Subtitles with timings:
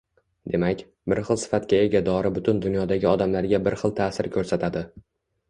[0.51, 0.79] Demak,
[1.13, 4.85] bir xil sifatga ega dori butun dunyodagi odamlarga bir xil taʼsir ko‘rsatadi.